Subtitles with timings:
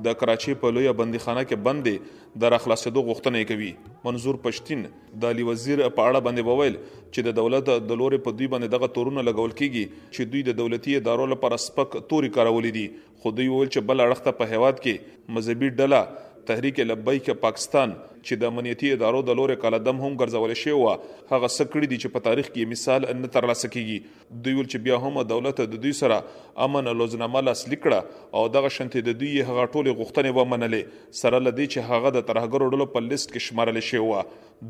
[0.08, 1.98] د کراچي په لوی بندیخانه کې بندي
[2.44, 3.73] د راخلاصېدو غوښتنه کوي
[4.08, 4.82] منظور پښتين
[5.23, 6.76] د لی وزیر په اړه باندې وویل
[7.14, 9.84] چې د دولت د لورې په دوی باندې دغه تورونه لګول کیږي
[10.16, 12.86] چې دوی د دولتي ادارو لپاره سپک توري کارولې دي
[13.23, 16.02] خو دوی وویل چې بل اړخته په هواد کې مذهبي ډله
[16.50, 21.50] تحریک لبیک پاکستان چې د امنیتي ادارو د لوري قلدم هم ګرځول شوی و هغه
[21.56, 25.00] سکړی دي چې په تاریخ کې مثال ان تر لاسه کیږي دوی ول چې بیا
[25.06, 26.20] هم دولت د دوی سره
[26.68, 31.42] امن لوزنامه لاسلیک کړه او دغه شنتې د دوی هغه ټوله غوښتنې و منلې سره
[31.48, 34.14] لدی چې هغه د ترهګرو ډلو په لیست کې شمارل شوی و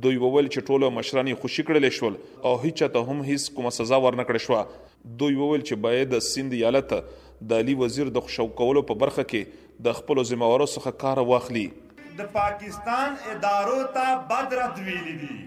[0.08, 2.18] دوی وویل چې ټوله مشرانی خوشی کړل شول
[2.52, 6.54] او هیڅ ته هم هیڅ کومه سزا ورنکړې شو دوی وویل چې باید د سند
[6.64, 6.94] یالت
[7.54, 11.66] د علی وزیر د خوشو کولو په برخه کې د خپل ذمہوارو څخه کار واخلي
[12.18, 15.40] د پاکستان ادارو ته بدرد ویلي دي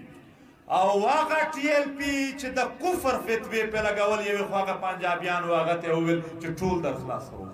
[0.79, 5.75] او واغه ټي ال پی چې د کفر فتوی په لګول یو خواغه پنجابیان واغه
[5.85, 7.47] ته ویل چې ټول در خلاص وو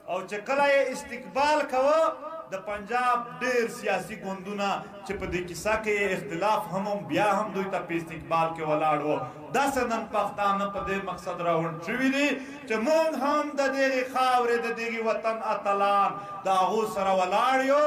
[0.08, 4.68] او چې کله یې استقبال کوه د پنجاب ډېر سیاسي ګوندونه
[5.06, 8.98] چې په دې کیسه کې اختلاف هم بیا هم دوی ته په استقبال کې ولاړ
[9.06, 9.16] وو
[9.56, 12.28] دا سنن پښتانه په دې مقصد راوند شوي دي
[12.68, 16.10] چې مونږ هم د دې خاورې د دې وطن اتلان
[16.46, 17.84] دا غو سره ولاړ یو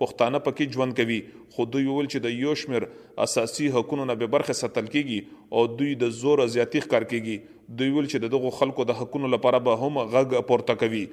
[0.00, 1.20] پښتانه پکې ژوند کوي
[1.58, 2.88] خو دوی ول چې د یو شمیر
[3.26, 7.94] اساسي حقوقونو نه به برخه ستل کیږي او دوی د زور زیاتیخ کار کیږي دوی
[7.98, 11.04] ول چې دغه خلکو د حقوقو لپاره به هم غږ پورته کوي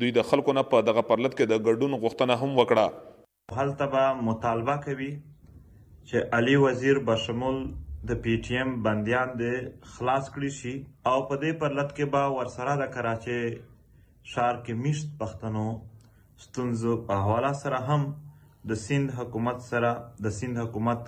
[0.00, 2.86] دوی د خلکو نه په دغه پرلط کې د ګډون غوښتنه هم وکړه
[3.58, 5.10] هلته به مطالبه کوي
[6.08, 7.56] چې علي وزیر بشمول
[8.10, 9.58] د پی ټی ایم بنديان د
[9.96, 10.74] خلاص کړي شي
[11.10, 13.40] او په دې پرلط کې به ورسره د کراچي
[14.34, 15.66] شار کې مشت پښتنو
[16.46, 18.02] ستونزو په حواله سره هم
[18.70, 19.90] د سند حکومت سره
[20.28, 21.04] د سند حکومت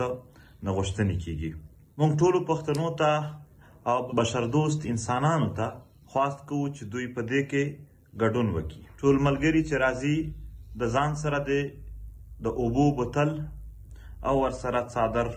[0.67, 1.51] نغښتنې کیږي
[1.99, 3.13] مونږ ټول پښتنو ته
[3.93, 5.67] او بشردوست انسانانو ته
[6.13, 7.65] خواست کوو چې دوی په دې کې
[8.23, 10.17] ګډون وکړي ټول ملګري چې راځي
[10.83, 11.67] د ځان سره د
[12.47, 13.33] د اوبو بوتل
[14.31, 15.31] او ورسره څادر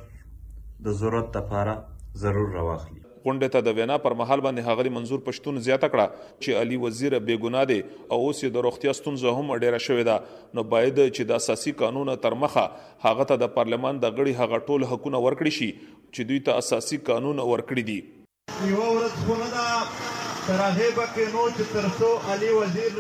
[0.88, 1.76] د ضرورت لپاره
[2.24, 6.60] ضرور راواخلي غونډې ته د وینا پر مهال باندې هغلی منظور پښتون زیاته کړه چې
[6.62, 10.60] علي وزیر بې ګناه دی او اوس یې د روغتیا ستونزه هم ډیره شوې ده
[10.60, 12.66] نو باید چې د اساسي قانون تر مخه
[13.08, 17.02] هغه ته د پارلمان د غړي هغه ټول حقونه ورکړي شي چې دوی ته اساسي
[17.12, 22.94] قانون ورکړي دي یو ورځ خو نه تراهې پکې نو چې ترسو علي وزیر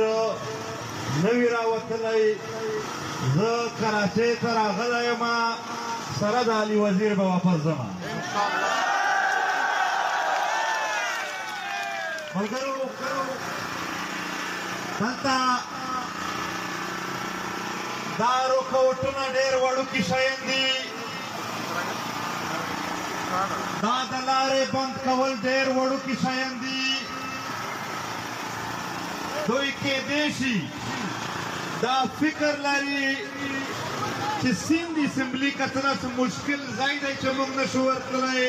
[1.26, 2.24] نوی راوتلی
[3.36, 5.24] زه کراچۍ ته راغلی یم
[6.20, 7.82] سره د علي وزیر به واپس ځم
[12.36, 12.82] ملګرو
[15.00, 15.40] دلته
[18.20, 20.66] دا رکوټونه ډېر وړوکي شیان دي
[23.82, 26.77] دا د لارې بند کول ډېر وړوکي شیان دي
[29.48, 30.56] دوی کې دیشي
[31.82, 33.12] دا فکر لري
[34.42, 38.42] چې سیند اسمبلی کتره څه مشکل ځای دی چې موږ نشو ورتلای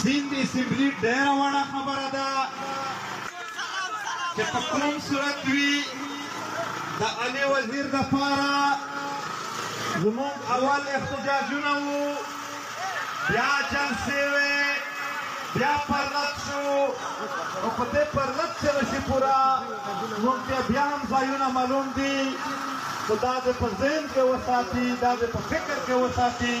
[0.00, 2.28] سیند اسمبلی ډېره وړه خبره ده
[4.36, 5.74] چې په کوم صورت وي
[7.02, 8.58] د علي وزیر دپاره
[10.02, 12.04] زموږ اول احتجاجونه وو
[13.28, 14.67] بیا جلسې وې
[15.54, 16.62] بیا پرلط شو
[17.64, 19.36] او په دې پرلط سره شي پورا
[20.24, 22.16] موږ ته بیا هم ځایونه معلوم دي
[23.06, 26.56] خو دا د په ذهن کې وساتي دا د په فکر کې وساتي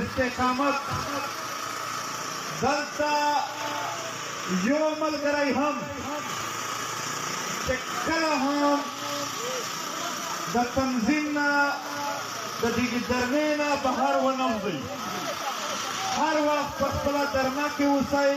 [0.00, 0.92] استقامت
[2.64, 3.16] دلته
[4.68, 5.74] یو ملګری هم
[8.06, 8.78] کله هم
[10.54, 11.48] د تنظیم نه
[12.60, 14.78] د دې درنې نه بهر ونه وځئ
[16.20, 18.32] هر وخت په خپله درنه کې اوسئ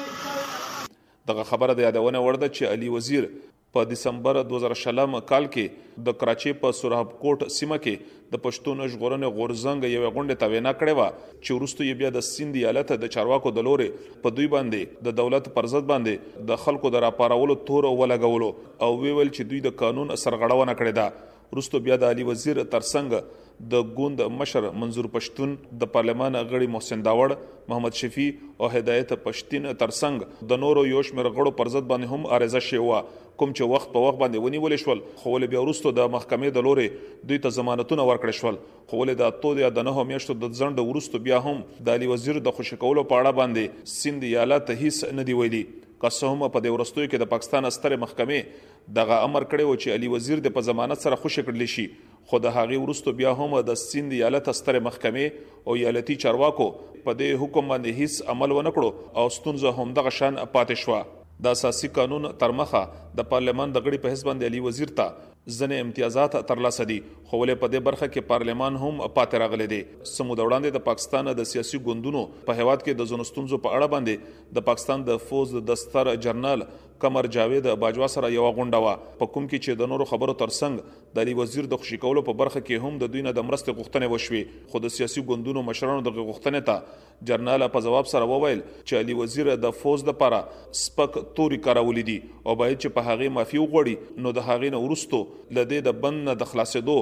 [1.30, 3.28] دغه خبره د یادونه ورده چې علي وزیر
[3.76, 9.30] په دسمبر 2000 کال کې د کراچي په سورحب کوټ سیمه کې د پښتون ژغورنې
[9.38, 13.12] غورزنګ یو غونډه ته وینا کړې و چې ورستو یې بیا د سند ایالت د
[13.16, 17.90] چارواکو د لورې په دوی باندې د دولت پرځت باندې د خلکو د راپارولو تور
[18.02, 18.50] ولګولو
[18.84, 21.08] او ویل چې دوی د قانون سرغړونه کړې ده
[21.54, 23.42] وروسته بیا د علي وزیر ترڅنګ
[23.74, 25.52] د ګوند مشر منظور پښتون
[25.82, 27.36] د پارلمان غړي محسن داوړ
[27.72, 32.32] محمد شفیع او هدایت پښتین ترڅنګ د نورو یو شمېر غړو پر ضد باندې هم
[32.38, 33.02] عارضه شوه
[33.42, 36.66] کوم چې وخت په وخت باندې ونیول شول خو ول بیا وروسته د محکمې د
[36.70, 36.88] لوري
[37.32, 38.60] دوی ته ضمانتونه ورکړ شول
[38.92, 42.42] خو ول د اتو د نه همیشتو د ځند وروسته بیا هم د علي وزیر
[42.50, 45.64] د خوشکولو په اړه باندې سند یاله ته هیڅ ندی ویلي
[46.04, 50.10] قسم په د ورستوي کې د پاکستان ستر محکمې دغه امر کړی و چې علي
[50.14, 51.86] وزیر د په ضمانت سره خوشی کړل شي
[52.32, 56.68] خو د هغه ورستو بیا هم د سند ایالت ستر محکمې او ایالتي چارواکو
[57.06, 61.44] په دې حکم باندې هیڅ عمل ونه کړو او ستونزه هم دغه شان پاتې شو
[61.48, 62.84] د اساسي قانون ترمخه
[63.22, 67.00] د پارلمان د غړي په حساب باندې علي وزیر ته ځنې امتیازات ترلاسه دي
[67.30, 69.82] خو ولې په دې برخه کې پارلمان هم پاتې راغلی دی
[70.12, 73.88] سمو د وړاندې د پاکستان د سیاسي ګوندونو په هواد کې د زونستونزو په اړه
[73.96, 76.66] باندې د پاکستان د فوز د دستر جرنال
[77.04, 78.92] قمر جاوید باجوا سره یو غونډه وا
[79.22, 82.34] په کوم کې چې د نورو خبرو ترڅنګ د لی وزیر د خوشی کولو په
[82.42, 86.06] برخه کې هم د دوی نه د مرستې غوښتنه وشوي خو د سیاسي ګوندونو مشرانو
[86.06, 90.40] د غوښتنې ته جرنال په جواب سره وویل چې لی وزیر د فوز لپاره
[90.84, 94.82] سپک توري کارولې دي او باید چې په هغه مافي وغوړي نو د هغې نه
[94.86, 95.22] ورستو
[95.56, 96.98] لدې د بند نه د خلاصېدو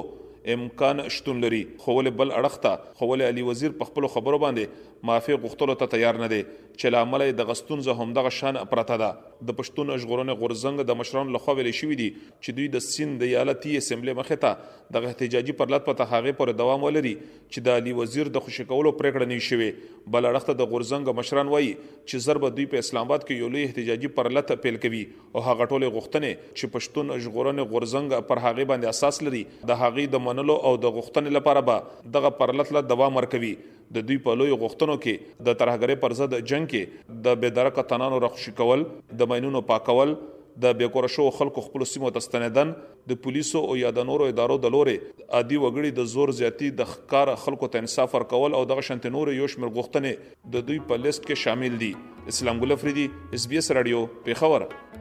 [0.50, 4.88] امکان شتون لري خو ول بل اړخته خو ول علي وزیر په خپل خبرو باندې
[5.10, 8.98] معافي غوښتلو ته تیار نه دی چې لامل د غستون زه هم دغه شان پرته
[9.02, 9.10] ده
[9.50, 13.32] د پښتون اشغورن غورزنګ د مشران لخوا ویل شوې دي چې دوی د سند د
[13.32, 17.94] ایالتي اسمبلی مخې ته د احتجاجي پرلط په تهاغه پر دوام ولري چې د علي
[18.02, 19.70] وزیر د خوشی کولو پریکړه نه شوي
[20.18, 23.62] بل اړخته د غورزنګ مشران وایي چې ضرب دوی په اسلام آباد کې یو لوی
[23.70, 28.98] احتجاجي پرلط پیل کوي او هغه ټوله غوښتنه چې پښتون اشغورن غورزنګ پر هغه باندې
[28.98, 29.42] اساس لري
[29.74, 33.54] د هغه د منلو او د غوښتنې لپاره به دغه پرلتله دوام ورکوي
[33.98, 38.22] د دوی په لوی غوښتنو کې د ترهګرۍ پر ضد جنگ کې د بيدرک تنانو
[38.28, 38.86] رخصی کول
[39.24, 40.16] د مینونو پاکول
[40.64, 42.72] د بیکور شو خلکو خپل سیمو ته ستنیدن
[43.12, 46.90] د پولیسو او یا د نورو ادارو د لوري عادي وګړي د زور زیاتی د
[46.96, 51.04] خکار خلکو ته انصاف ورکول او دغه شنت نور یو شمېر غوښتنې د دوی په
[51.06, 51.92] لیست کې شامل دي
[52.36, 53.08] اسلام ګل افریدي
[53.40, 55.01] اس بي اس رادیو په خبره